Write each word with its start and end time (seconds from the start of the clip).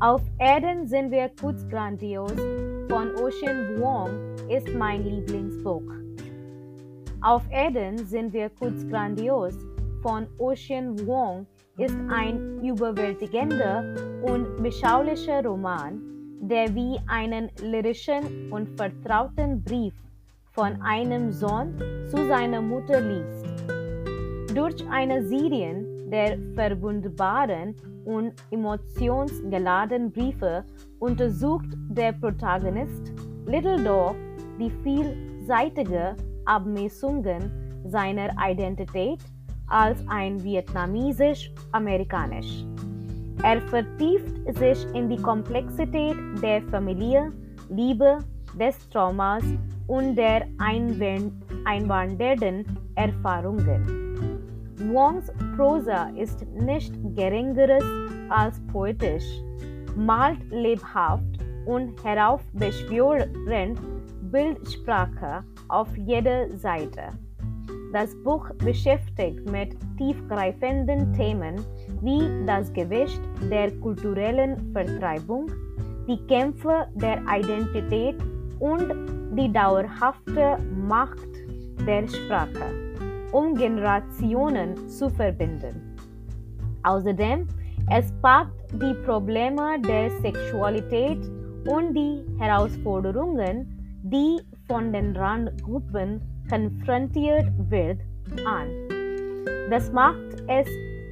Auf 0.00 0.22
Erden 0.38 0.86
sind 0.86 1.10
wir 1.10 1.28
kurz 1.40 1.68
grandios 1.68 2.30
von 2.88 3.16
Ocean 3.16 3.80
Vuong 3.80 4.10
ist 4.48 4.72
mein 4.72 5.02
Lieblingsbuch. 5.02 5.82
Auf 7.20 7.42
Erden 7.50 8.06
sind 8.06 8.32
wir 8.32 8.48
kurz 8.48 8.86
grandios 8.88 9.56
von 10.00 10.28
Ocean 10.38 10.96
Vuong 11.04 11.48
ist 11.78 11.96
ein 12.10 12.62
überwältigender 12.62 13.96
und 14.22 14.62
beschaulicher 14.62 15.44
Roman, 15.44 16.00
der 16.42 16.72
wie 16.76 17.00
einen 17.08 17.50
lyrischen 17.60 18.52
und 18.52 18.68
vertrauten 18.76 19.64
Brief 19.64 19.94
von 20.52 20.80
einem 20.80 21.32
Sohn 21.32 21.76
zu 22.06 22.24
seiner 22.28 22.62
Mutter 22.62 23.00
liest. 23.00 23.46
Durch 24.54 24.76
eine 24.88 25.26
Serie 25.26 25.87
der 26.10 26.36
verwundbaren 26.54 27.74
und 28.04 28.34
emotionsgeladenen 28.50 30.10
Briefe 30.10 30.64
untersucht 30.98 31.68
der 31.90 32.12
Protagonist 32.12 33.12
Little 33.46 33.80
Dog 33.82 34.16
die 34.58 34.70
vielseitige 34.82 36.16
Abmessungen 36.44 37.50
seiner 37.84 38.30
Identität 38.50 39.20
als 39.68 40.02
ein 40.08 40.42
vietnamesisch-amerikanisch. 40.42 42.64
Er 43.42 43.60
vertieft 43.62 44.36
sich 44.58 44.84
in 44.94 45.08
die 45.08 45.22
Komplexität 45.22 46.16
der 46.42 46.60
Familie, 46.62 47.32
Liebe, 47.68 48.18
des 48.58 48.76
Traumas 48.88 49.44
und 49.86 50.16
der 50.16 50.48
einwandernden 50.58 52.64
Erfahrungen. 52.96 54.07
Wongs 54.80 55.32
Prosa 55.56 56.10
ist 56.16 56.46
nicht 56.52 56.94
geringeres 57.16 57.84
als 58.28 58.60
poetisch, 58.72 59.24
malt 59.96 60.38
lebhaft 60.50 61.24
und 61.66 62.02
heraufbeschwörend 62.04 63.78
Bildsprache 64.30 65.42
auf 65.68 65.88
jeder 65.96 66.56
Seite. 66.56 67.10
Das 67.92 68.14
Buch 68.22 68.50
beschäftigt 68.58 69.50
mit 69.50 69.76
tiefgreifenden 69.96 71.12
Themen 71.14 71.56
wie 72.02 72.28
das 72.46 72.72
Gewicht 72.72 73.20
der 73.50 73.70
kulturellen 73.80 74.72
Vertreibung, 74.72 75.50
die 76.06 76.18
Kämpfe 76.26 76.86
der 76.94 77.20
Identität 77.22 78.16
und 78.60 78.92
die 79.36 79.52
dauerhafte 79.52 80.58
Macht 80.86 81.28
der 81.86 82.06
Sprache, 82.08 82.87
um 83.32 83.54
Generationen 83.54 84.88
zu 84.88 85.10
verbinden. 85.10 85.96
Außerdem, 86.82 87.46
es 87.90 88.12
packt 88.22 88.72
die 88.72 88.94
Probleme 89.04 89.80
der 89.80 90.10
Sexualität 90.20 91.18
und 91.66 91.94
die 91.94 92.24
Herausforderungen, 92.38 94.00
die 94.02 94.40
von 94.66 94.92
den 94.92 95.16
Randgruppen 95.16 96.20
konfrontiert 96.48 97.50
wird, 97.70 97.98
an. 98.44 98.68
Das 99.70 99.92
macht 99.92 100.42
es 100.48 100.68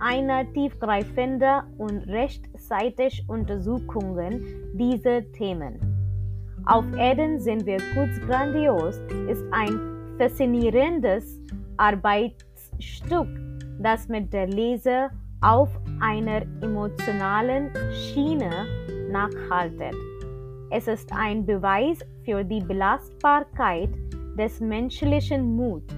eine 0.00 0.50
tiefgreifende 0.52 1.62
und 1.78 2.08
rechtzeitig 2.08 3.24
Untersuchungen 3.28 4.44
dieser 4.74 5.30
Themen. 5.32 5.78
Auf 6.66 6.84
Erden 6.96 7.38
sind 7.40 7.66
wir 7.66 7.78
kurz 7.94 8.20
grandios 8.26 8.96
ist 9.28 9.44
ein 9.50 9.78
faszinierendes 10.18 11.40
Arbeitsstück, 11.80 13.28
das 13.80 14.06
mit 14.08 14.32
der 14.34 14.46
Leser 14.48 15.10
auf 15.40 15.70
einer 16.00 16.42
emotionalen 16.60 17.70
Schiene 17.90 18.66
nachhaltet. 19.10 19.94
Es 20.70 20.86
ist 20.86 21.10
ein 21.12 21.46
Beweis 21.46 22.00
für 22.24 22.44
die 22.44 22.60
Belastbarkeit 22.60 23.88
des 24.36 24.60
menschlichen 24.60 25.56
Muts 25.56 25.94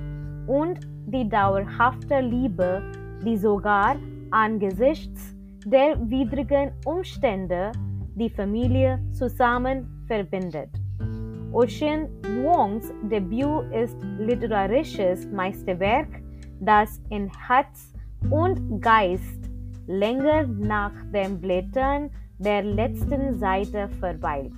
und 0.47 0.79
die 1.07 1.29
dauerhafte 1.29 2.21
Liebe, 2.21 2.81
die 3.25 3.37
sogar 3.37 3.97
angesichts 4.31 5.35
der 5.67 5.99
widrigen 6.09 6.71
Umstände 6.85 7.73
die 8.15 8.31
Familie 8.31 9.01
zusammen 9.11 10.05
verbindet. 10.07 10.82
Ocean 11.53 12.09
Wongs 12.43 12.91
Debüt 13.03 13.71
ist 13.75 13.97
literarisches 14.19 15.31
Meisterwerk, 15.31 16.09
das 16.61 16.99
in 17.11 17.31
Herz 17.47 17.93
und 18.31 18.81
Geist 18.81 19.51
länger 19.87 20.47
nach 20.47 20.95
dem 21.13 21.39
Blättern 21.39 22.11
der 22.39 22.63
letzten 22.63 23.39
Seite 23.39 23.91
verweilt. 24.01 24.55